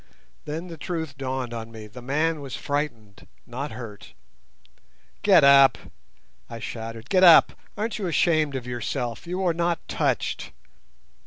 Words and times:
Then 0.45 0.67
the 0.67 0.79
truth 0.79 1.15
dawned 1.15 1.53
on 1.53 1.71
me—the 1.71 2.01
man 2.01 2.41
was 2.41 2.55
frightened, 2.55 3.27
not 3.45 3.69
hurt. 3.73 4.15
"Get 5.21 5.43
up!" 5.43 5.77
I 6.49 6.57
shouted, 6.57 7.07
"Get 7.07 7.23
up. 7.23 7.53
Aren't 7.77 7.99
you 7.99 8.07
ashamed 8.07 8.55
of 8.55 8.65
yourself? 8.65 9.27
You 9.27 9.45
are 9.45 9.53
not 9.53 9.87
touched." 9.87 10.53